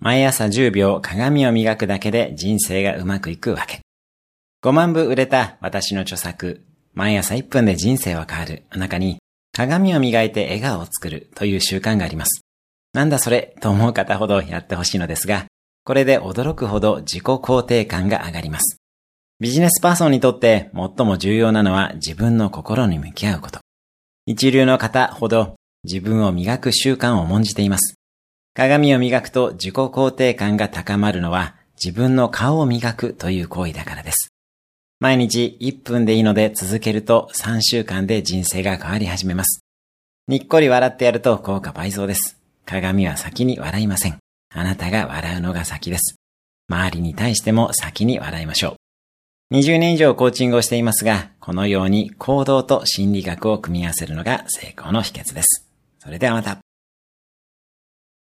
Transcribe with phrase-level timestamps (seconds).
[0.00, 3.80] 毎朝10秒鏡を磨くだけで人生がうまくいくわけ。
[4.64, 9.18] 5万部売れた私の著作、毎朝1分で人生は変わるの中に、
[9.54, 12.40] 鏡を磨いて笑顔を作るという習慣があります。
[12.94, 15.44] なんだそれと思う方ほどやってほしいのですが、
[15.84, 18.78] これで驚くほど自己肯定感が上がります。
[19.38, 23.60] ビジネスパーソンにとって最も重要なのは自分の心に向き合うこと。
[24.24, 27.99] 一流の方ほど自分を磨く習慣を重んじています。
[28.54, 34.32] 鏡を磨くと自己肯定感が高まるのは自分の顔を磨くという行為だからです。
[34.98, 39.62] 毎日1分でいいので続けると3週間で人生が変わり始めます。
[40.28, 42.38] にっこり笑ってやると効果倍増です。
[42.66, 44.18] 鏡は先に笑いません。
[44.52, 46.16] あなたが笑うのが先です。
[46.68, 48.76] 周りに対しても先に笑いましょ
[49.50, 49.54] う。
[49.54, 55.66] 20年以上コーチングをしていますが、このように行動と心理学を組み合わせるのが成功の秘訣です。
[55.98, 56.58] それではまた。